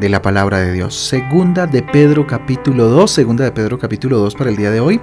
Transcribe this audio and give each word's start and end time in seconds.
de 0.00 0.08
la 0.08 0.22
palabra 0.22 0.58
de 0.58 0.72
Dios. 0.72 0.96
Segunda 0.96 1.66
de 1.66 1.82
Pedro 1.82 2.26
capítulo 2.26 2.88
2, 2.88 3.10
segunda 3.10 3.44
de 3.44 3.52
Pedro 3.52 3.78
capítulo 3.78 4.18
2 4.18 4.34
para 4.34 4.48
el 4.48 4.56
día 4.56 4.70
de 4.70 4.80
hoy, 4.80 4.98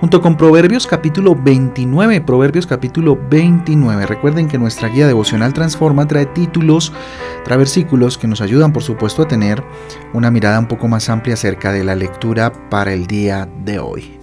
junto 0.00 0.22
con 0.22 0.38
Proverbios 0.38 0.86
capítulo 0.86 1.36
29, 1.36 2.22
Proverbios 2.22 2.66
capítulo 2.66 3.18
29. 3.30 4.06
Recuerden 4.06 4.48
que 4.48 4.56
nuestra 4.56 4.88
guía 4.88 5.06
devocional 5.06 5.52
Transforma 5.52 6.08
trae 6.08 6.24
títulos, 6.24 6.90
trae 7.44 7.58
versículos 7.58 8.16
que 8.16 8.28
nos 8.28 8.40
ayudan 8.40 8.72
por 8.72 8.82
supuesto 8.82 9.22
a 9.22 9.28
tener 9.28 9.62
una 10.14 10.30
mirada 10.30 10.58
un 10.58 10.68
poco 10.68 10.88
más 10.88 11.10
amplia 11.10 11.34
acerca 11.34 11.70
de 11.70 11.84
la 11.84 11.94
lectura 11.94 12.50
para 12.70 12.94
el 12.94 13.06
día 13.06 13.46
de 13.62 13.78
hoy. 13.78 14.18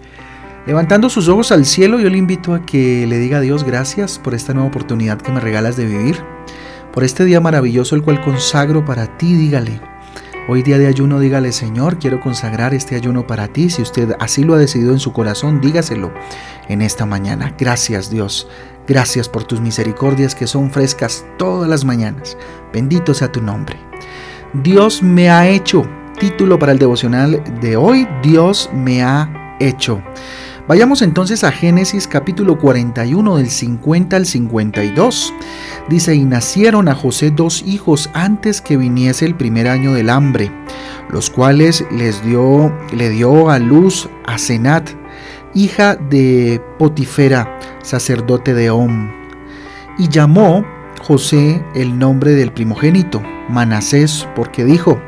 Levantando 0.66 1.10
sus 1.10 1.30
ojos 1.30 1.52
al 1.52 1.64
cielo, 1.66 2.00
yo 2.00 2.10
le 2.10 2.18
invito 2.18 2.56
a 2.56 2.66
que 2.66 3.06
le 3.08 3.20
diga 3.20 3.38
a 3.38 3.42
Dios 3.42 3.64
gracias 3.64 4.18
por 4.18 4.34
esta 4.34 4.54
nueva 4.54 4.68
oportunidad 4.68 5.22
que 5.22 5.32
me 5.32 5.40
regalas 5.40 5.78
de 5.78 5.86
vivir, 5.86 6.18
por 6.92 7.04
este 7.04 7.24
día 7.24 7.40
maravilloso 7.40 7.96
el 7.96 8.02
cual 8.02 8.20
consagro 8.22 8.84
para 8.84 9.18
ti, 9.18 9.36
dígale. 9.36 9.80
Hoy 10.50 10.64
día 10.64 10.78
de 10.78 10.88
ayuno, 10.88 11.20
dígale 11.20 11.52
Señor, 11.52 12.00
quiero 12.00 12.22
consagrar 12.22 12.74
este 12.74 12.96
ayuno 12.96 13.28
para 13.28 13.50
ti. 13.50 13.70
Si 13.70 13.82
usted 13.82 14.16
así 14.18 14.46
lo 14.46 14.54
ha 14.54 14.58
decidido 14.58 14.94
en 14.94 15.00
su 15.00 15.12
corazón, 15.12 15.60
dígaselo 15.60 16.14
en 16.70 16.82
esta 16.82 17.06
mañana. 17.06 17.54
Gracias 17.60 18.10
Dios. 18.10 18.48
Gracias 18.88 19.28
por 19.28 19.44
tus 19.44 19.60
misericordias 19.60 20.36
que 20.36 20.48
son 20.48 20.72
frescas 20.72 21.26
todas 21.38 21.70
las 21.70 21.84
mañanas. 21.84 22.38
Bendito 22.72 23.14
sea 23.14 23.30
tu 23.30 23.42
nombre. 23.42 23.78
Dios 24.54 25.04
me 25.04 25.30
ha 25.30 25.50
hecho. 25.50 25.86
Título 26.18 26.58
para 26.58 26.72
el 26.72 26.80
devocional 26.80 27.44
de 27.60 27.76
hoy. 27.76 28.08
Dios 28.24 28.70
me 28.74 29.04
ha 29.04 29.58
hecho. 29.60 30.02
Vayamos 30.68 31.02
entonces 31.02 31.46
a 31.46 31.52
Génesis 31.54 32.08
capítulo 32.08 32.58
41 32.58 33.38
del 33.38 33.50
50 33.50 34.18
al 34.18 34.26
52. 34.26 35.34
Dice, 35.88 36.14
y 36.14 36.26
nacieron 36.26 36.90
a 36.90 36.96
José 36.96 37.32
dos 37.32 37.64
hijos 37.66 38.10
antes 38.14 38.60
que 38.60 38.76
viniese 38.76 39.26
el 39.26 39.36
primer 39.36 39.70
año 39.70 39.94
del 39.94 40.10
hambre, 40.10 40.52
los 41.10 41.30
cuales 41.30 41.86
les 41.90 42.22
dio, 42.26 42.74
le 42.94 43.10
dio 43.10 43.50
a 43.50 43.60
luz 43.60 44.10
a 44.26 44.38
Senat, 44.38 44.90
hija 45.54 45.96
de 45.96 46.62
Potifera, 46.78 47.58
sacerdote 47.82 48.54
de 48.54 48.70
Om. 48.70 49.10
Y 49.98 50.10
llamó 50.10 50.66
José 51.02 51.64
el 51.76 51.98
nombre 51.98 52.32
del 52.32 52.52
primogénito, 52.52 53.24
Manasés, 53.48 54.28
porque 54.36 54.66
dijo, 54.66 55.00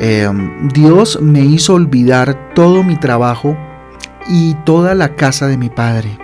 em, 0.00 0.68
Dios 0.70 1.20
me 1.22 1.44
hizo 1.44 1.74
olvidar 1.74 2.52
todo 2.56 2.82
mi 2.82 2.96
trabajo 2.96 3.56
y 4.28 4.54
toda 4.64 4.94
la 4.94 5.16
casa 5.16 5.46
de 5.46 5.56
mi 5.56 5.70
padre. 5.70 6.18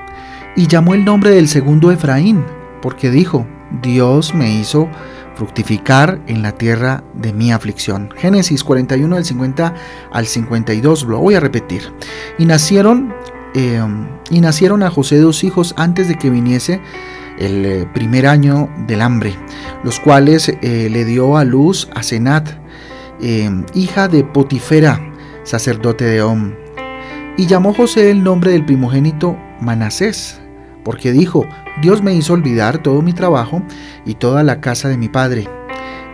Y 0.56 0.66
llamó 0.66 0.94
el 0.94 1.04
nombre 1.04 1.30
del 1.30 1.48
segundo 1.48 1.90
Efraín, 1.90 2.44
porque 2.82 3.10
dijo, 3.10 3.46
Dios 3.82 4.34
me 4.34 4.52
hizo 4.52 4.88
fructificar 5.34 6.20
en 6.26 6.42
la 6.42 6.52
tierra 6.52 7.02
de 7.14 7.32
mi 7.32 7.52
aflicción. 7.52 8.10
Génesis 8.16 8.62
41 8.64 9.16
del 9.16 9.24
50 9.24 9.74
al 10.12 10.26
52, 10.26 11.04
lo 11.04 11.18
voy 11.18 11.34
a 11.34 11.40
repetir. 11.40 11.92
Y 12.38 12.44
nacieron, 12.44 13.14
eh, 13.54 13.82
y 14.30 14.41
nacieron 14.41 14.82
a 14.82 14.91
José 14.91 15.19
dos 15.19 15.44
hijos 15.44 15.75
antes 15.78 16.08
de 16.08 16.16
que 16.16 16.30
viniese 16.30 16.82
el 17.38 17.64
eh, 17.64 17.88
primer 17.94 18.26
año 18.26 18.69
del 18.86 19.00
hambre, 19.00 19.34
los 19.82 19.98
cuales 19.98 20.48
eh, 20.48 20.88
le 20.91 21.04
dio 21.04 21.38
a 21.38 21.44
luz 21.44 21.88
a 21.94 22.02
Senat, 22.02 22.50
hija 23.75 24.08
de 24.08 24.25
Potifera, 24.25 25.00
sacerdote 25.44 26.04
de 26.04 26.22
Om. 26.22 26.52
Y 27.40 27.46
llamó 27.46 27.72
José 27.72 28.10
el 28.10 28.22
nombre 28.22 28.52
del 28.52 28.66
primogénito 28.66 29.34
Manasés, 29.62 30.38
porque 30.84 31.10
dijo, 31.10 31.46
Dios 31.80 32.02
me 32.02 32.12
hizo 32.12 32.34
olvidar 32.34 32.82
todo 32.82 33.00
mi 33.00 33.14
trabajo 33.14 33.62
y 34.04 34.12
toda 34.12 34.42
la 34.42 34.60
casa 34.60 34.90
de 34.90 34.98
mi 34.98 35.08
padre. 35.08 35.48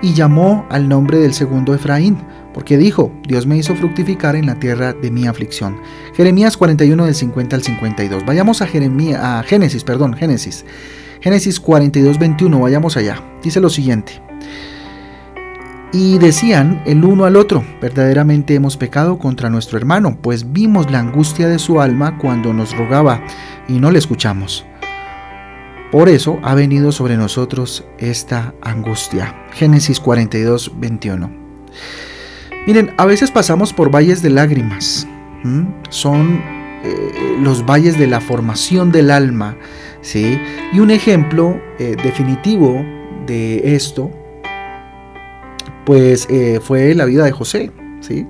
Y 0.02 0.14
llamó 0.14 0.64
al 0.70 0.88
nombre 0.88 1.18
del 1.18 1.34
segundo 1.34 1.74
Efraín, 1.74 2.16
porque 2.54 2.78
dijo, 2.78 3.10
Dios 3.26 3.44
me 3.44 3.56
hizo 3.56 3.74
fructificar 3.74 4.36
en 4.36 4.46
la 4.46 4.60
tierra 4.60 4.92
de 4.92 5.10
mi 5.10 5.26
aflicción. 5.26 5.80
Jeremías 6.14 6.56
41 6.56 7.06
del 7.06 7.14
50 7.16 7.56
al 7.56 7.62
52. 7.64 8.24
Vayamos 8.24 8.62
a, 8.62 8.68
Jeremías, 8.68 9.20
a 9.20 9.42
Génesis, 9.42 9.82
perdón, 9.82 10.14
Génesis. 10.14 10.64
Génesis 11.20 11.58
42, 11.58 12.20
21, 12.20 12.60
vayamos 12.60 12.96
allá. 12.96 13.20
Dice 13.42 13.58
lo 13.58 13.68
siguiente. 13.68 14.22
Y 15.92 16.18
decían 16.18 16.82
el 16.84 17.04
uno 17.04 17.24
al 17.24 17.36
otro, 17.36 17.64
verdaderamente 17.80 18.54
hemos 18.54 18.76
pecado 18.76 19.18
contra 19.18 19.50
nuestro 19.50 19.78
hermano, 19.78 20.18
pues 20.20 20.52
vimos 20.52 20.90
la 20.90 20.98
angustia 20.98 21.48
de 21.48 21.58
su 21.58 21.80
alma 21.80 22.18
cuando 22.18 22.52
nos 22.52 22.76
rogaba 22.76 23.22
y 23.68 23.78
no 23.78 23.90
le 23.90 23.98
escuchamos. 23.98 24.66
Por 25.92 26.08
eso 26.08 26.38
ha 26.42 26.54
venido 26.54 26.90
sobre 26.90 27.16
nosotros 27.16 27.84
esta 27.98 28.52
angustia. 28.60 29.34
Génesis 29.52 30.00
42, 30.00 30.72
21. 30.76 31.30
Miren, 32.66 32.92
a 32.98 33.06
veces 33.06 33.30
pasamos 33.30 33.72
por 33.72 33.94
valles 33.94 34.20
de 34.20 34.30
lágrimas. 34.30 35.06
Son 35.90 36.42
eh, 36.82 37.36
los 37.40 37.64
valles 37.64 37.96
de 37.96 38.08
la 38.08 38.20
formación 38.20 38.90
del 38.90 39.12
alma. 39.12 39.56
¿sí? 40.02 40.40
Y 40.72 40.80
un 40.80 40.90
ejemplo 40.90 41.60
eh, 41.78 41.96
definitivo 42.02 42.84
de 43.26 43.76
esto 43.76 44.10
pues 45.86 46.26
eh, 46.28 46.60
fue 46.62 46.94
la 46.94 47.06
vida 47.06 47.24
de 47.24 47.32
José, 47.32 47.70
¿sí? 48.00 48.26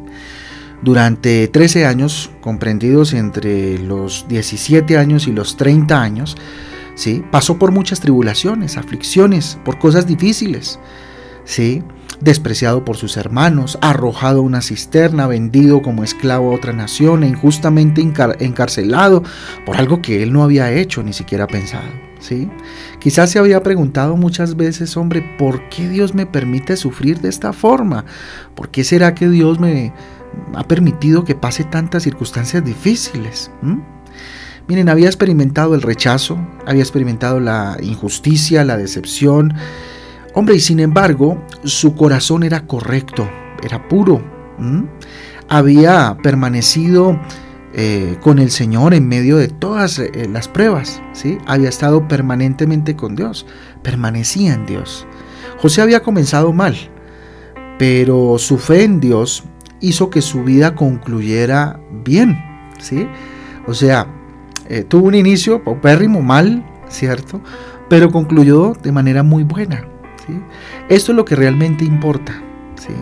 Durante 0.83 1.49
13 1.49 1.87
años, 1.87 2.31
comprendidos 2.43 3.15
entre 3.15 3.79
los 3.79 4.27
17 4.29 4.99
años 4.99 5.27
y 5.27 5.33
los 5.33 5.57
30 5.57 6.01
años, 6.01 6.37
¿sí? 6.95 7.25
Pasó 7.33 7.59
por 7.59 7.73
muchas 7.73 7.99
tribulaciones, 8.01 8.77
aflicciones, 8.77 9.59
por 9.65 9.79
cosas 9.79 10.07
difíciles, 10.07 10.79
¿sí? 11.45 11.83
despreciado 12.21 12.85
por 12.85 12.97
sus 12.97 13.17
hermanos, 13.17 13.79
arrojado 13.83 14.39
a 14.39 14.43
una 14.43 14.63
cisterna, 14.63 15.27
vendido 15.27 15.83
como 15.83 16.05
esclavo 16.05 16.51
a 16.51 16.55
otra 16.55 16.73
nación 16.73 17.25
e 17.25 17.29
injustamente 17.29 18.01
encarcelado 18.01 19.23
por 19.65 19.77
algo 19.77 20.01
que 20.01 20.23
él 20.23 20.33
no 20.33 20.43
había 20.43 20.73
hecho 20.73 21.03
ni 21.03 21.13
siquiera 21.13 21.47
pensado. 21.47 22.06
Quizás 22.99 23.31
se 23.31 23.39
había 23.39 23.63
preguntado 23.63 24.17
muchas 24.17 24.57
veces, 24.57 24.97
hombre, 24.97 25.37
¿por 25.39 25.69
qué 25.69 25.89
Dios 25.89 26.15
me 26.15 26.27
permite 26.27 26.77
sufrir 26.77 27.21
de 27.21 27.29
esta 27.29 27.53
forma? 27.53 28.05
¿Por 28.55 28.71
qué 28.71 28.85
será 28.85 29.15
que 29.15 29.29
Dios 29.29 29.61
me 29.61 29.93
ha 30.55 30.67
permitido 30.67 31.25
que 31.25 31.35
pase 31.35 31.65
tantas 31.65 32.03
circunstancias 32.03 32.65
difíciles? 32.65 33.51
Miren, 34.69 34.89
había 34.89 35.07
experimentado 35.07 35.75
el 35.75 35.83
rechazo, 35.83 36.39
había 36.67 36.83
experimentado 36.83 37.39
la 37.41 37.77
injusticia, 37.81 38.65
la 38.65 38.77
decepción, 38.77 39.55
Hombre, 40.39 40.57
y 40.57 40.61
sin 40.61 40.81
embargo, 40.81 41.43
su 41.65 41.95
corazón 41.95 42.43
era 42.43 42.67
correcto, 42.67 43.27
era 43.63 43.89
puro. 43.89 44.23
Había 45.49 46.19
permanecido 46.23 47.19
eh, 47.79 48.17
con 48.23 48.39
el 48.39 48.51
Señor 48.51 48.95
en 48.95 49.07
medio 49.07 49.37
de 49.37 49.49
todas 49.49 49.99
eh, 49.99 50.11
las 50.33 50.49
pruebas. 50.49 51.03
¿sí? 51.13 51.37
Había 51.45 51.69
estado 51.69 52.09
permanentemente 52.09 52.97
con 52.97 53.15
Dios, 53.17 53.45
permanecía 53.83 54.55
en 54.55 54.65
Dios. 54.65 55.07
José 55.59 55.83
había 55.83 56.03
comenzado 56.03 56.55
mal, 56.55 56.75
pero 57.79 58.39
su 58.39 58.57
fe 58.57 58.85
en 58.85 58.99
Dios 58.99 59.45
hizo 59.81 60.09
que 60.09 60.23
su 60.23 60.43
vida 60.43 60.75
concluyera 60.75 61.79
bien. 62.03 62.43
¿sí? 62.79 63.07
O 63.67 63.75
sea, 63.75 64.07
eh, 64.71 64.83
tuvo 64.83 65.09
un 65.09 65.15
inicio 65.15 65.63
paupérrimo, 65.63 66.23
mal, 66.23 66.65
¿cierto? 66.89 67.43
Pero 67.91 68.11
concluyó 68.11 68.73
de 68.73 68.91
manera 68.91 69.23
muy 69.23 69.45
buena. 69.45 69.85
Esto 70.89 71.13
es 71.13 71.17
lo 71.17 71.27
que 71.27 71.37
realmente 71.37 71.85
importa. 71.85 72.43
¿sí? 72.77 72.95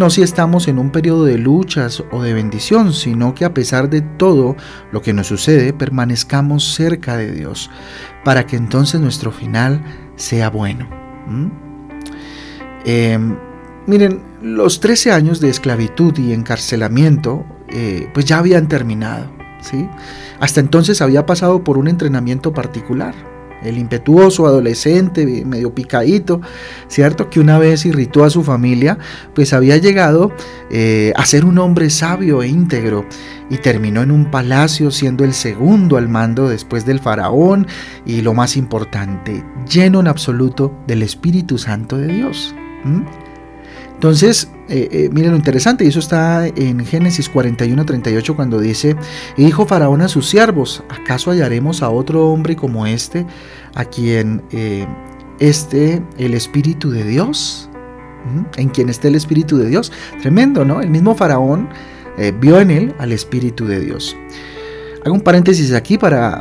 No 0.00 0.08
si 0.08 0.22
estamos 0.22 0.66
en 0.66 0.78
un 0.78 0.88
periodo 0.88 1.26
de 1.26 1.36
luchas 1.36 2.02
o 2.10 2.22
de 2.22 2.32
bendición, 2.32 2.94
sino 2.94 3.34
que 3.34 3.44
a 3.44 3.52
pesar 3.52 3.90
de 3.90 4.00
todo 4.00 4.56
lo 4.92 5.02
que 5.02 5.12
nos 5.12 5.26
sucede, 5.26 5.74
permanezcamos 5.74 6.72
cerca 6.72 7.18
de 7.18 7.30
Dios, 7.30 7.70
para 8.24 8.46
que 8.46 8.56
entonces 8.56 8.98
nuestro 8.98 9.30
final 9.30 9.84
sea 10.16 10.48
bueno. 10.48 10.88
Em, 12.86 13.36
miren, 13.86 14.22
los 14.40 14.80
13 14.80 15.12
años 15.12 15.38
de 15.38 15.50
esclavitud 15.50 16.16
y 16.16 16.32
encarcelamiento 16.32 17.44
eh, 17.68 18.08
pues 18.14 18.24
ya 18.24 18.38
habían 18.38 18.68
terminado. 18.68 19.30
¿sí? 19.60 19.86
Hasta 20.40 20.60
entonces 20.60 21.02
había 21.02 21.26
pasado 21.26 21.62
por 21.62 21.76
un 21.76 21.88
entrenamiento 21.88 22.54
particular 22.54 23.14
el 23.62 23.78
impetuoso 23.78 24.46
adolescente, 24.46 25.26
medio 25.44 25.74
picadito, 25.74 26.40
¿cierto? 26.88 27.30
Que 27.30 27.40
una 27.40 27.58
vez 27.58 27.84
irritó 27.86 28.24
a 28.24 28.30
su 28.30 28.42
familia, 28.42 28.98
pues 29.34 29.52
había 29.52 29.76
llegado 29.76 30.32
eh, 30.70 31.12
a 31.16 31.26
ser 31.26 31.44
un 31.44 31.58
hombre 31.58 31.90
sabio 31.90 32.42
e 32.42 32.48
íntegro 32.48 33.04
y 33.50 33.58
terminó 33.58 34.02
en 34.02 34.10
un 34.10 34.30
palacio 34.30 34.90
siendo 34.90 35.24
el 35.24 35.34
segundo 35.34 35.96
al 35.96 36.08
mando 36.08 36.48
después 36.48 36.86
del 36.86 37.00
faraón 37.00 37.66
y 38.06 38.22
lo 38.22 38.34
más 38.34 38.56
importante, 38.56 39.44
lleno 39.68 40.00
en 40.00 40.08
absoluto 40.08 40.72
del 40.86 41.02
Espíritu 41.02 41.58
Santo 41.58 41.98
de 41.98 42.06
Dios. 42.08 42.54
Entonces, 44.00 44.50
eh, 44.70 44.88
eh, 44.92 45.10
miren 45.12 45.32
lo 45.32 45.36
interesante, 45.36 45.84
y 45.84 45.88
eso 45.88 45.98
está 45.98 46.46
en 46.46 46.86
Génesis 46.86 47.28
41, 47.28 47.84
38, 47.84 48.34
cuando 48.34 48.58
dice, 48.58 48.96
y 49.36 49.44
dijo 49.44 49.66
Faraón 49.66 50.00
a 50.00 50.08
sus 50.08 50.26
siervos, 50.26 50.82
¿acaso 50.88 51.32
hallaremos 51.32 51.82
a 51.82 51.90
otro 51.90 52.30
hombre 52.30 52.56
como 52.56 52.86
este, 52.86 53.26
a 53.74 53.84
quien 53.84 54.42
eh, 54.52 54.86
esté 55.38 56.02
el 56.16 56.32
Espíritu 56.32 56.90
de 56.90 57.04
Dios? 57.04 57.68
En 58.56 58.70
quien 58.70 58.88
esté 58.88 59.08
el 59.08 59.16
Espíritu 59.16 59.58
de 59.58 59.68
Dios. 59.68 59.92
Tremendo, 60.22 60.64
¿no? 60.64 60.80
El 60.80 60.88
mismo 60.88 61.14
Faraón 61.14 61.68
vio 62.40 62.58
en 62.58 62.70
él 62.70 62.94
al 62.98 63.12
Espíritu 63.12 63.66
de 63.66 63.80
Dios. 63.80 64.16
Hago 65.04 65.14
un 65.14 65.20
paréntesis 65.20 65.74
aquí 65.74 65.98
para 65.98 66.40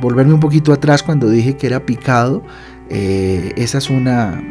volverme 0.00 0.32
un 0.32 0.40
poquito 0.40 0.72
atrás 0.72 1.02
cuando 1.02 1.28
dije 1.28 1.56
que 1.56 1.66
era 1.66 1.84
picado. 1.84 2.42
esa 2.88 3.78
es 3.78 3.90
una, 3.90 4.42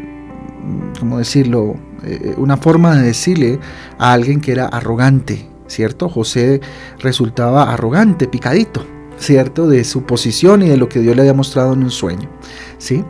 ¿cómo 1.00 1.18
decirlo? 1.18 1.78
Eh, 2.06 2.36
una 2.38 2.58
forma 2.58 2.96
de 2.96 3.04
decirle 3.04 3.60
a 3.98 4.14
alguien 4.14 4.42
que 4.42 4.52
era 4.52 4.66
arrogante, 4.66 5.48
¿cierto? 5.68 6.10
José 6.10 6.62
resultaba 7.00 7.72
arrogante, 7.72 8.28
picadito, 8.28 8.86
¿cierto? 9.18 9.68
De 9.68 9.84
su 9.84 10.04
posición 10.04 10.62
y 10.64 10.70
de 10.70 10.78
lo 10.78 10.90
que 10.90 11.00
Dios 11.00 11.16
le 11.16 11.22
había 11.22 11.34
mostrado 11.34 11.74
en 11.74 11.84
un 11.84 11.92
sueño, 11.92 12.30
¿sí? 12.78 13.04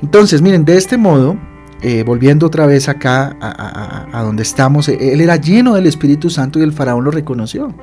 Entonces, 0.00 0.42
miren, 0.42 0.64
de 0.64 0.76
este 0.76 0.96
modo, 0.96 1.36
eh, 1.82 2.04
volviendo 2.04 2.46
otra 2.46 2.66
vez 2.66 2.88
acá 2.88 3.36
a, 3.40 4.22
donde 4.22 4.42
estamos, 4.42 4.88
él 4.88 5.20
era 5.20 5.36
lleno 5.36 5.74
del 5.74 5.86
Espíritu 5.86 6.30
Santo 6.30 6.58
y 6.58 6.62
el 6.62 6.72
faraón 6.72 7.04
lo 7.04 7.10
reconoció. 7.10 7.74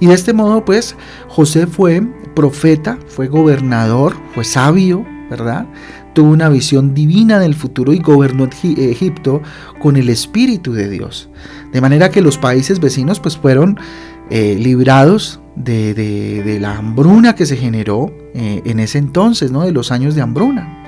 Y 0.00 0.06
de 0.06 0.14
este 0.14 0.32
modo, 0.32 0.64
pues, 0.64 0.96
José 1.28 1.66
fue 1.66 2.02
profeta, 2.34 2.98
fue 3.06 3.28
gobernador, 3.28 4.16
fue 4.34 4.44
sabio, 4.44 5.06
¿verdad? 5.30 5.66
Tuvo 6.16 6.30
una 6.30 6.48
visión 6.48 6.94
divina 6.94 7.38
del 7.38 7.54
futuro 7.54 7.92
y 7.92 7.98
gobernó 7.98 8.48
Egipto 8.62 9.42
con 9.78 9.98
el 9.98 10.08
Espíritu 10.08 10.72
de 10.72 10.88
Dios. 10.88 11.28
De 11.74 11.82
manera 11.82 12.10
que 12.10 12.22
los 12.22 12.38
países 12.38 12.80
vecinos 12.80 13.20
pues 13.20 13.36
fueron 13.36 13.78
eh, 14.30 14.56
librados 14.58 15.40
de, 15.56 16.56
la 16.58 16.78
hambruna 16.78 17.34
que 17.34 17.44
se 17.44 17.58
generó 17.58 18.10
eh, 18.32 18.62
en 18.64 18.80
ese 18.80 18.96
entonces, 18.96 19.52
¿no? 19.52 19.66
de 19.66 19.72
los 19.72 19.92
años 19.92 20.14
de 20.14 20.22
hambruna. 20.22 20.84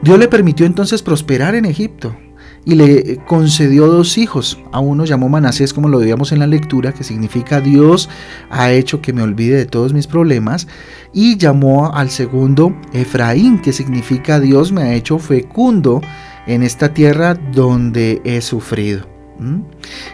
Dios 0.00 0.18
le 0.18 0.28
permitió 0.28 0.64
entonces 0.64 1.02
prosperar 1.02 1.54
en 1.54 1.66
Egipto 1.66 2.16
y 2.64 2.74
le 2.74 3.16
concedió 3.26 3.86
dos 3.86 4.16
hijos. 4.18 4.58
A 4.72 4.80
uno 4.80 5.04
llamó 5.04 5.28
Manasés, 5.28 5.72
como 5.74 5.88
lo 5.88 5.98
veíamos 5.98 6.32
en 6.32 6.38
la 6.38 6.46
lectura, 6.46 6.92
que 6.92 7.04
significa 7.04 7.60
Dios 7.60 8.08
ha 8.50 8.72
hecho 8.72 9.00
que 9.00 9.12
me 9.12 9.22
olvide 9.22 9.56
de 9.56 9.66
todos 9.66 9.92
mis 9.92 10.06
problemas. 10.06 10.66
Y 11.12 11.36
llamó 11.36 11.92
al 11.94 12.10
segundo 12.10 12.74
Efraín, 12.92 13.60
que 13.60 13.72
significa 13.72 14.40
Dios 14.40 14.72
me 14.72 14.82
ha 14.82 14.94
hecho 14.94 15.18
fecundo 15.18 16.00
en 16.46 16.62
esta 16.62 16.92
tierra 16.92 17.34
donde 17.34 18.20
he 18.24 18.40
sufrido. 18.40 19.06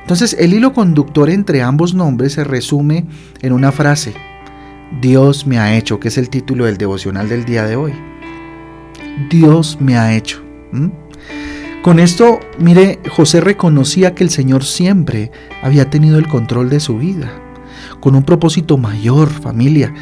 Entonces 0.01 0.35
el 0.39 0.55
hilo 0.55 0.73
conductor 0.73 1.29
entre 1.31 1.63
ambos 1.63 1.95
nombres 1.95 2.33
se 2.35 2.45
resume 2.45 3.07
en 3.43 3.53
una 3.53 3.71
frase. 3.71 4.15
Dios 5.01 5.47
me 5.47 5.59
ha 5.59 5.77
hecho, 5.77 6.01
que 6.01 6.09
es 6.09 6.19
el 6.19 6.31
título 6.31 6.65
del 6.65 6.79
devocional 6.79 7.29
del 7.29 7.45
día 7.45 7.65
de 7.65 7.77
hoy. 7.77 7.93
Dios 9.29 9.79
me 9.81 9.97
ha 9.97 10.17
hecho. 10.17 10.43
Con 11.83 11.99
esto, 11.99 12.41
mire, 12.59 12.99
José 13.09 13.41
reconocía 13.41 14.15
que 14.15 14.23
el 14.23 14.29
Señor 14.29 14.65
siempre 14.65 15.33
había 15.63 15.89
tenido 15.89 16.19
el 16.19 16.29
control 16.29 16.69
de 16.69 16.79
su 16.79 16.99
vida, 16.99 17.33
con 18.01 18.15
un 18.15 18.23
propósito 18.23 18.77
mayor, 18.77 19.31
familia, 19.31 19.95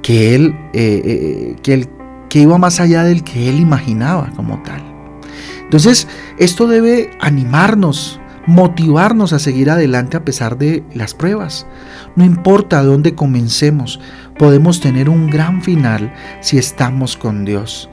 que 0.00 0.34
él, 0.34 0.54
eh, 0.72 1.02
eh, 1.04 1.56
que, 1.62 1.86
que 2.30 2.38
iba 2.38 2.56
más 2.56 2.80
allá 2.80 3.04
del 3.04 3.22
que 3.22 3.50
él 3.50 3.60
imaginaba 3.60 4.30
como 4.34 4.62
tal. 4.62 4.82
Entonces, 5.62 6.08
esto 6.38 6.66
debe 6.66 7.10
animarnos, 7.20 8.18
motivarnos 8.46 9.34
a 9.34 9.38
seguir 9.38 9.68
adelante 9.68 10.16
a 10.16 10.24
pesar 10.24 10.56
de 10.56 10.82
las 10.94 11.12
pruebas. 11.12 11.66
No 12.16 12.24
importa 12.24 12.82
dónde 12.82 13.14
comencemos, 13.14 14.00
podemos 14.38 14.80
tener 14.80 15.10
un 15.10 15.28
gran 15.28 15.62
final 15.62 16.14
si 16.40 16.56
estamos 16.56 17.18
con 17.18 17.44
Dios. 17.44 17.90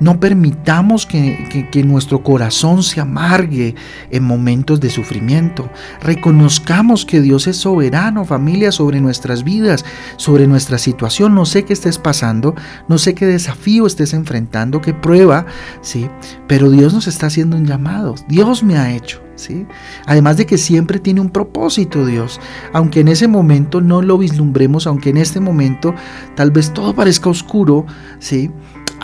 No 0.00 0.20
permitamos 0.20 1.06
que, 1.06 1.82
nuestro 1.84 2.22
corazón 2.22 2.82
se 2.82 3.00
amargue 3.00 3.74
en 4.10 4.24
momentos 4.24 4.80
de 4.80 4.90
sufrimiento. 4.90 5.70
Reconozcamos 6.00 7.04
que 7.04 7.20
Dios 7.20 7.46
es 7.46 7.56
soberano, 7.56 8.24
familia, 8.24 8.72
sobre 8.72 9.00
nuestras 9.00 9.42
vidas, 9.42 9.84
sobre 10.16 10.46
nuestra 10.46 10.78
situación. 10.78 11.34
No 11.34 11.46
sé 11.46 11.64
qué 11.64 11.72
estés 11.72 11.98
pasando, 11.98 12.54
no 12.88 12.98
sé 12.98 13.14
qué 13.14 13.26
desafío 13.26 13.86
estés 13.86 14.12
enfrentando, 14.12 14.80
qué 14.80 14.94
prueba, 14.94 15.46
¿sí? 15.80 16.08
Pero 16.46 16.70
Dios 16.70 16.92
nos 16.92 17.06
está 17.06 17.26
haciendo 17.26 17.56
un 17.56 17.66
llamado. 17.66 18.14
Dios 18.28 18.62
me 18.62 18.76
ha 18.76 18.94
hecho. 18.94 19.20
¿Sí? 19.34 19.66
Además 20.06 20.36
de 20.36 20.46
que 20.46 20.56
siempre 20.56 21.00
tiene 21.00 21.20
un 21.20 21.30
propósito 21.30 22.06
Dios, 22.06 22.38
aunque 22.72 23.00
en 23.00 23.08
ese 23.08 23.26
momento 23.26 23.80
no 23.80 24.00
lo 24.00 24.16
vislumbremos, 24.18 24.86
aunque 24.86 25.10
en 25.10 25.16
este 25.16 25.40
momento 25.40 25.94
tal 26.36 26.52
vez 26.52 26.72
todo 26.72 26.94
parezca 26.94 27.30
oscuro, 27.30 27.86
¿sí? 28.20 28.50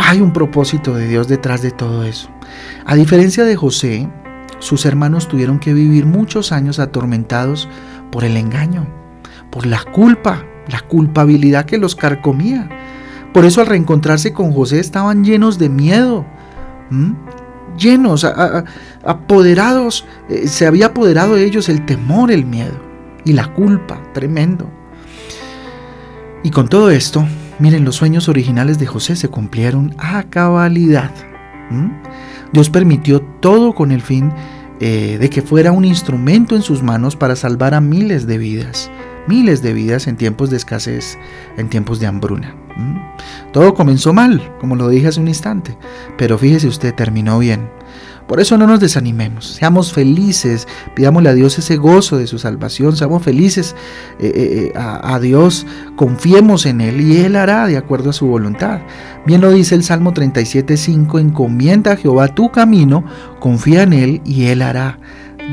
Hay 0.00 0.20
un 0.20 0.32
propósito 0.32 0.94
de 0.94 1.08
Dios 1.08 1.26
detrás 1.26 1.60
de 1.60 1.72
todo 1.72 2.04
eso. 2.04 2.30
A 2.86 2.94
diferencia 2.94 3.44
de 3.44 3.56
José, 3.56 4.08
sus 4.60 4.86
hermanos 4.86 5.26
tuvieron 5.26 5.58
que 5.58 5.74
vivir 5.74 6.06
muchos 6.06 6.52
años 6.52 6.78
atormentados 6.78 7.68
por 8.12 8.24
el 8.24 8.36
engaño, 8.36 8.86
por 9.50 9.66
la 9.66 9.82
culpa, 9.82 10.44
la 10.68 10.80
culpabilidad 10.82 11.66
que 11.66 11.78
los 11.78 11.96
carcomía. 11.96 12.68
Por 13.34 13.44
eso 13.44 13.60
al 13.60 13.66
reencontrarse 13.66 14.32
con 14.32 14.52
José 14.52 14.78
estaban 14.78 15.24
llenos 15.24 15.58
de 15.58 15.68
miedo, 15.68 16.24
llenos, 17.76 18.24
apoderados, 19.04 20.06
eh, 20.28 20.46
se 20.46 20.66
había 20.66 20.86
apoderado 20.86 21.34
de 21.34 21.44
ellos 21.44 21.68
el 21.68 21.84
temor, 21.84 22.30
el 22.30 22.46
miedo 22.46 22.80
y 23.24 23.32
la 23.32 23.52
culpa, 23.52 24.00
tremendo. 24.14 24.70
Y 26.44 26.50
con 26.50 26.68
todo 26.68 26.88
esto, 26.90 27.26
Miren, 27.58 27.84
los 27.84 27.96
sueños 27.96 28.28
originales 28.28 28.78
de 28.78 28.86
José 28.86 29.16
se 29.16 29.28
cumplieron 29.28 29.94
a 29.98 30.22
cabalidad. 30.24 31.10
Dios 32.52 32.70
permitió 32.70 33.20
todo 33.20 33.74
con 33.74 33.92
el 33.92 34.00
fin 34.00 34.32
eh, 34.80 35.18
de 35.20 35.28
que 35.28 35.42
fuera 35.42 35.72
un 35.72 35.84
instrumento 35.84 36.54
en 36.54 36.62
sus 36.62 36.82
manos 36.82 37.16
para 37.16 37.34
salvar 37.34 37.74
a 37.74 37.80
miles 37.80 38.26
de 38.26 38.38
vidas, 38.38 38.90
miles 39.26 39.60
de 39.60 39.72
vidas 39.72 40.06
en 40.06 40.16
tiempos 40.16 40.50
de 40.50 40.56
escasez, 40.56 41.18
en 41.56 41.68
tiempos 41.68 41.98
de 41.98 42.06
hambruna. 42.06 42.54
Todo 43.52 43.74
comenzó 43.74 44.12
mal, 44.12 44.40
como 44.60 44.76
lo 44.76 44.88
dije 44.88 45.08
hace 45.08 45.20
un 45.20 45.26
instante, 45.26 45.76
pero 46.16 46.38
fíjese 46.38 46.68
usted, 46.68 46.94
terminó 46.94 47.40
bien. 47.40 47.68
Por 48.28 48.40
eso 48.40 48.58
no 48.58 48.66
nos 48.66 48.78
desanimemos, 48.78 49.46
seamos 49.46 49.94
felices, 49.94 50.68
pidámosle 50.94 51.30
a 51.30 51.34
Dios 51.34 51.58
ese 51.58 51.76
gozo 51.78 52.18
de 52.18 52.26
su 52.26 52.38
salvación, 52.38 52.94
seamos 52.94 53.22
felices 53.22 53.74
eh, 54.20 54.26
eh, 54.26 54.32
eh, 54.66 54.72
a, 54.76 55.18
Dios, 55.18 55.66
confiemos 55.96 56.66
en 56.66 56.82
Él 56.82 57.00
y 57.00 57.16
Él 57.16 57.36
hará 57.36 57.66
de 57.66 57.78
acuerdo 57.78 58.10
a 58.10 58.12
su 58.12 58.26
voluntad. 58.26 58.80
Bien 59.24 59.40
lo 59.40 59.50
dice 59.50 59.74
el 59.74 59.82
Salmo 59.82 60.12
37.5, 60.12 61.18
encomienda 61.18 61.92
a 61.92 61.96
Jehová 61.96 62.28
tu 62.28 62.52
camino, 62.52 63.02
confía 63.40 63.84
en 63.84 63.94
Él 63.94 64.20
y 64.26 64.44
Él 64.44 64.60
hará. 64.60 64.98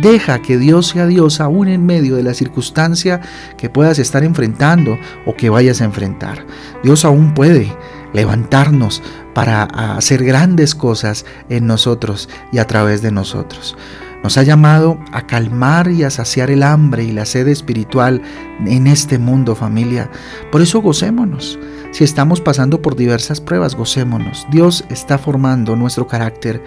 Deja 0.02 0.42
que 0.42 0.58
Dios 0.58 0.88
sea 0.88 1.08
Dios 1.08 1.40
aún 1.40 1.70
en 1.70 1.86
medio 1.86 2.18
de 2.18 2.24
la 2.24 2.34
circunstancia 2.34 3.22
que 3.58 3.70
puedas 3.70 4.00
estar 4.00 4.26
enfrentando 4.26 4.98
o 5.26 5.34
que 5.34 5.50
vayas 5.50 5.80
a 5.80 5.86
enfrentar. 5.86 6.46
Dios 6.84 7.06
aún 7.06 7.34
puede 7.34 7.74
levantarnos 8.14 9.02
para 9.36 9.64
hacer 9.98 10.24
grandes 10.24 10.74
cosas 10.74 11.26
en 11.50 11.68
nosotros 11.68 12.30
y 12.52 12.58
a 12.58 12.66
través 12.66 13.04
de 13.04 13.12
nosotros. 13.12 13.78
Nos 14.24 14.40
ha 14.40 14.44
llamado 14.44 14.98
a 15.12 15.28
calmar 15.28 15.92
y 15.92 16.04
a 16.04 16.10
saciar 16.10 16.50
el 16.50 16.64
hambre 16.64 17.04
y 17.04 17.12
la 17.12 17.26
sed 17.26 17.48
espiritual 17.50 18.24
en 18.66 18.88
este 18.88 19.20
mundo, 19.20 19.54
familia. 19.54 20.10
Por 20.52 20.62
eso 20.62 20.82
gocémonos. 20.82 21.60
Si 21.92 22.04
estamos 22.04 22.42
pasando 22.42 22.82
por 22.82 22.96
diversas 22.96 23.40
pruebas, 23.42 23.76
gocémonos. 23.76 24.48
Dios 24.50 24.86
está 24.90 25.18
formando 25.18 25.76
nuestro 25.76 26.08
carácter 26.08 26.64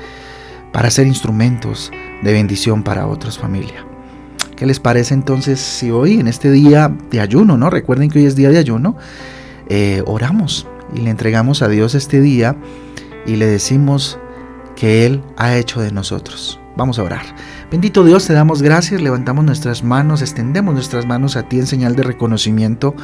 para 0.71 0.91
ser 0.91 1.07
instrumentos 1.07 1.91
de 2.23 2.33
bendición 2.33 2.83
para 2.83 3.07
otros, 3.07 3.39
familia. 3.39 3.85
¿Qué 4.57 4.67
les 4.67 4.79
parece 4.79 5.15
entonces 5.15 5.59
si 5.59 5.91
hoy, 5.91 6.21
en 6.21 6.29
este 6.29 6.51
día 6.51 6.95
de 7.11 7.21
ayuno, 7.21 7.57
no? 7.57 7.71
Recuerden 7.71 8.11
que 8.11 8.19
hoy 8.19 8.27
es 8.27 8.37
día 8.37 8.51
de 8.51 8.59
ayuno, 8.59 8.95
eh, 9.69 10.03
oramos 10.07 10.67
y 10.95 11.01
le 11.01 11.11
entregamos 11.11 11.63
a 11.63 11.69
Dios 11.69 11.95
este 11.95 12.21
día 12.21 12.57
y 13.27 13.37
le 13.37 13.47
decimos 13.47 14.19
que 14.77 15.07
Él 15.07 15.23
ha 15.37 15.57
hecho 15.57 15.81
de 15.81 15.93
nosotros. 15.93 16.61
Vamos 16.77 17.01
a 17.01 17.03
orar. 17.03 17.35
Bendito 17.73 18.05
Dios, 18.05 18.27
te 18.27 18.33
damos 18.33 18.63
gracias, 18.63 19.03
levantamos 19.03 19.45
nuestras 19.45 19.83
manos, 19.83 20.23
extendemos 20.23 20.73
nuestras 20.73 21.07
manos 21.07 21.37
a 21.37 21.43
ti 21.43 21.59
en 21.59 21.67
señal 21.67 21.97
de 21.97 22.05
reconocimiento, 22.05 22.95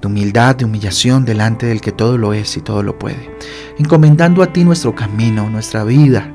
de 0.00 0.08
humildad, 0.08 0.56
de 0.56 0.64
humillación 0.64 1.24
delante 1.24 1.66
del 1.66 1.80
que 1.80 1.92
todo 1.92 2.18
lo 2.18 2.34
es 2.34 2.56
y 2.56 2.60
todo 2.60 2.82
lo 2.82 2.98
puede. 2.98 3.30
Encomendando 3.78 4.42
a 4.42 4.52
ti 4.52 4.64
nuestro 4.64 4.96
camino, 4.96 5.48
nuestra 5.48 5.84
vida. 5.84 6.32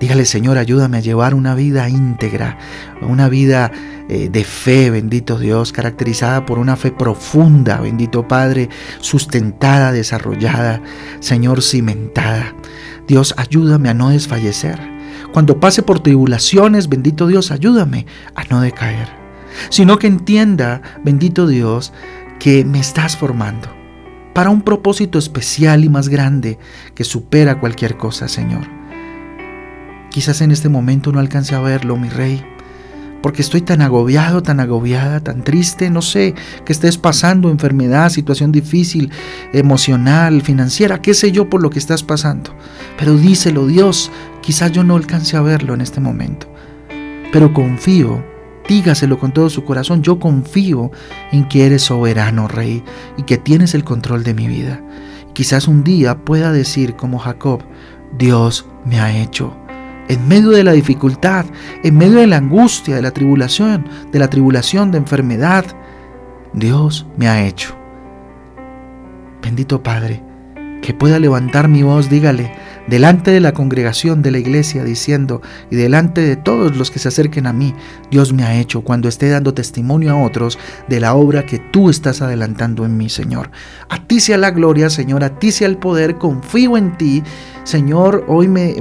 Dígale, 0.00 0.24
Señor, 0.26 0.58
ayúdame 0.58 0.98
a 0.98 1.00
llevar 1.00 1.34
una 1.34 1.54
vida 1.54 1.88
íntegra, 1.88 2.58
una 3.02 3.28
vida 3.28 3.72
eh, 4.08 4.28
de 4.30 4.44
fe, 4.44 4.90
bendito 4.90 5.38
Dios, 5.38 5.72
caracterizada 5.72 6.46
por 6.46 6.58
una 6.58 6.76
fe 6.76 6.92
profunda, 6.92 7.80
bendito 7.80 8.28
Padre, 8.28 8.68
sustentada, 9.00 9.90
desarrollada, 9.90 10.80
Señor, 11.20 11.62
cimentada. 11.62 12.54
Dios, 13.08 13.34
ayúdame 13.36 13.88
a 13.88 13.94
no 13.94 14.10
desfallecer 14.10 14.98
cuando 15.32 15.60
pase 15.60 15.82
por 15.82 16.00
tribulaciones, 16.00 16.88
bendito 16.88 17.26
Dios, 17.26 17.50
ayúdame 17.50 18.06
a 18.34 18.44
no 18.44 18.60
decaer. 18.60 19.08
Sino 19.70 19.98
que 19.98 20.06
entienda, 20.06 20.82
bendito 21.04 21.46
Dios, 21.46 21.92
que 22.38 22.64
me 22.64 22.80
estás 22.80 23.16
formando 23.16 23.68
para 24.32 24.50
un 24.50 24.62
propósito 24.62 25.18
especial 25.18 25.84
y 25.84 25.88
más 25.88 26.08
grande 26.08 26.58
que 26.94 27.04
supera 27.04 27.58
cualquier 27.58 27.96
cosa, 27.96 28.28
Señor. 28.28 28.77
Quizás 30.10 30.40
en 30.40 30.50
este 30.50 30.68
momento 30.68 31.12
no 31.12 31.20
alcance 31.20 31.54
a 31.54 31.60
verlo, 31.60 31.96
mi 31.96 32.08
rey, 32.08 32.42
porque 33.22 33.42
estoy 33.42 33.60
tan 33.60 33.82
agobiado, 33.82 34.42
tan 34.42 34.60
agobiada, 34.60 35.20
tan 35.20 35.42
triste, 35.42 35.90
no 35.90 36.02
sé, 36.02 36.34
que 36.64 36.72
estés 36.72 36.96
pasando 36.96 37.50
enfermedad, 37.50 38.10
situación 38.10 38.52
difícil, 38.52 39.10
emocional, 39.52 40.42
financiera, 40.42 41.02
qué 41.02 41.14
sé 41.14 41.32
yo 41.32 41.50
por 41.50 41.62
lo 41.62 41.70
que 41.70 41.78
estás 41.78 42.02
pasando. 42.02 42.54
Pero 42.96 43.16
díselo, 43.16 43.66
Dios, 43.66 44.10
quizás 44.40 44.72
yo 44.72 44.84
no 44.84 44.96
alcance 44.96 45.36
a 45.36 45.42
verlo 45.42 45.74
en 45.74 45.80
este 45.80 46.00
momento. 46.00 46.46
Pero 47.32 47.52
confío, 47.52 48.24
dígaselo 48.68 49.18
con 49.18 49.32
todo 49.32 49.50
su 49.50 49.64
corazón, 49.64 50.02
yo 50.02 50.18
confío 50.18 50.90
en 51.32 51.48
que 51.48 51.66
eres 51.66 51.82
soberano, 51.82 52.48
Rey, 52.48 52.82
y 53.16 53.24
que 53.24 53.36
tienes 53.36 53.74
el 53.74 53.84
control 53.84 54.24
de 54.24 54.34
mi 54.34 54.46
vida. 54.46 54.80
Quizás 55.34 55.68
un 55.68 55.84
día 55.84 56.24
pueda 56.24 56.52
decir 56.52 56.96
como 56.96 57.18
Jacob, 57.18 57.62
Dios 58.16 58.66
me 58.84 59.00
ha 59.00 59.16
hecho 59.16 59.54
en 60.08 60.26
medio 60.28 60.50
de 60.50 60.64
la 60.64 60.72
dificultad, 60.72 61.46
en 61.82 61.96
medio 61.96 62.18
de 62.18 62.26
la 62.26 62.38
angustia, 62.38 62.96
de 62.96 63.02
la 63.02 63.10
tribulación, 63.10 63.86
de 64.10 64.18
la 64.18 64.28
tribulación, 64.28 64.90
de 64.90 64.98
enfermedad, 64.98 65.64
Dios 66.52 67.06
me 67.16 67.28
ha 67.28 67.46
hecho. 67.46 67.76
Bendito 69.42 69.82
Padre, 69.82 70.22
que 70.82 70.94
pueda 70.94 71.18
levantar 71.18 71.68
mi 71.68 71.82
voz, 71.82 72.08
dígale, 72.08 72.52
delante 72.88 73.30
de 73.30 73.40
la 73.40 73.52
congregación 73.52 74.22
de 74.22 74.30
la 74.30 74.38
iglesia, 74.38 74.84
diciendo, 74.84 75.42
y 75.70 75.76
delante 75.76 76.22
de 76.22 76.36
todos 76.36 76.76
los 76.76 76.90
que 76.90 76.98
se 76.98 77.08
acerquen 77.08 77.46
a 77.46 77.52
mí, 77.52 77.74
Dios 78.10 78.32
me 78.32 78.44
ha 78.44 78.58
hecho 78.58 78.82
cuando 78.82 79.08
esté 79.08 79.28
dando 79.28 79.54
testimonio 79.54 80.12
a 80.12 80.22
otros 80.22 80.58
de 80.88 81.00
la 81.00 81.14
obra 81.14 81.44
que 81.44 81.58
tú 81.58 81.90
estás 81.90 82.22
adelantando 82.22 82.84
en 82.84 82.96
mí, 82.96 83.08
Señor. 83.08 83.50
A 83.88 84.06
ti 84.06 84.20
sea 84.20 84.38
la 84.38 84.50
gloria, 84.50 84.90
Señor, 84.90 85.24
a 85.24 85.38
ti 85.38 85.52
sea 85.52 85.68
el 85.68 85.76
poder, 85.76 86.16
confío 86.16 86.76
en 86.76 86.96
ti. 86.96 87.22
Señor, 87.68 88.24
hoy 88.28 88.48
me, 88.48 88.72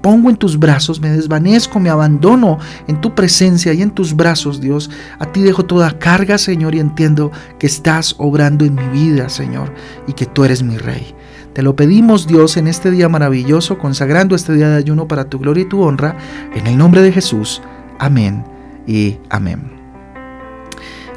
pongo 0.00 0.30
en 0.30 0.36
tus 0.36 0.58
brazos, 0.58 1.02
me 1.02 1.10
desvanezco, 1.10 1.78
me 1.78 1.90
abandono 1.90 2.58
en 2.86 2.98
tu 2.98 3.14
presencia 3.14 3.74
y 3.74 3.82
en 3.82 3.90
tus 3.90 4.16
brazos, 4.16 4.58
Dios. 4.58 4.88
A 5.18 5.26
ti 5.26 5.42
dejo 5.42 5.66
toda 5.66 5.98
carga, 5.98 6.38
Señor, 6.38 6.74
y 6.74 6.80
entiendo 6.80 7.30
que 7.58 7.66
estás 7.66 8.14
obrando 8.16 8.64
en 8.64 8.74
mi 8.74 8.88
vida, 8.88 9.28
Señor, 9.28 9.70
y 10.06 10.14
que 10.14 10.24
tú 10.24 10.44
eres 10.44 10.62
mi 10.62 10.78
Rey. 10.78 11.14
Te 11.52 11.60
lo 11.60 11.76
pedimos 11.76 12.26
Dios 12.26 12.56
en 12.56 12.68
este 12.68 12.90
día 12.90 13.10
maravilloso, 13.10 13.76
consagrando 13.76 14.34
este 14.34 14.54
día 14.54 14.70
de 14.70 14.76
ayuno 14.76 15.06
para 15.06 15.28
tu 15.28 15.38
gloria 15.38 15.64
y 15.64 15.68
tu 15.68 15.82
honra, 15.82 16.16
en 16.54 16.66
el 16.66 16.78
nombre 16.78 17.02
de 17.02 17.12
Jesús. 17.12 17.60
Amén 17.98 18.46
y 18.86 19.18
amén. 19.28 19.70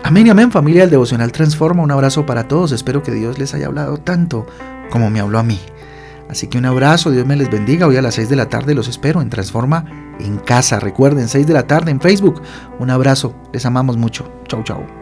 Amén 0.03 0.27
y 0.27 0.31
amén 0.31 0.51
familia 0.51 0.81
del 0.81 0.89
Devocional 0.89 1.31
Transforma. 1.31 1.81
Un 1.81 1.91
abrazo 1.91 2.25
para 2.25 2.49
todos. 2.49 2.73
Espero 2.73 3.01
que 3.03 3.13
Dios 3.13 3.39
les 3.39 3.53
haya 3.53 3.67
hablado 3.67 3.99
tanto 3.99 4.45
como 4.89 5.09
me 5.09 5.21
habló 5.21 5.39
a 5.39 5.43
mí. 5.43 5.61
Así 6.29 6.48
que 6.48 6.59
un 6.59 6.65
abrazo, 6.65 7.09
Dios 7.09 7.25
me 7.25 7.36
les 7.36 7.50
bendiga. 7.50 7.88
Hoy 7.88 7.98
a 7.98 8.01
las 8.01 8.15
6 8.15 8.29
de 8.29 8.36
la 8.36 8.50
tarde 8.50 8.75
los 8.75 8.88
espero 8.88 9.21
en 9.21 9.29
Transforma 9.29 9.86
en 10.19 10.38
casa. 10.38 10.79
Recuerden, 10.79 11.27
6 11.27 11.48
de 11.48 11.53
la 11.53 11.65
tarde 11.65 11.89
en 11.91 12.00
Facebook. 12.00 12.41
Un 12.79 12.91
abrazo, 12.91 13.33
les 13.51 13.65
amamos 13.65 13.98
mucho. 13.98 14.31
Chau, 14.48 14.63
chau. 14.63 14.98